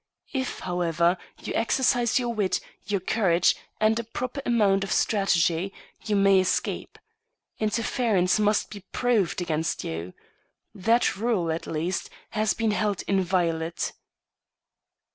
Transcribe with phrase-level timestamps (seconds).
[0.33, 5.71] If, however, you exercise your wit, your courage, and a proper amount of strategy,
[6.05, 6.97] you may escape.
[7.59, 10.15] Interference must be proved against you.
[10.73, 13.93] That rule, at least, has been held inviolate."